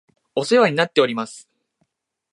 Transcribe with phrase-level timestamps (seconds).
[0.33, 1.47] お世話になっております